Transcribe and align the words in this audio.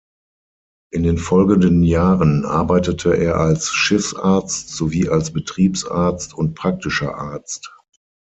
In 0.91 1.03
den 1.03 1.19
folgenden 1.19 1.83
Jahren 1.83 2.43
arbeitete 2.43 3.15
er 3.15 3.35
als 3.37 3.67
Schiffsarzt 3.69 4.69
sowie 4.69 5.07
als 5.09 5.31
Betriebsarzt 5.31 6.33
und 6.33 6.55
praktischer 6.55 7.13
Arzt. 7.15 7.71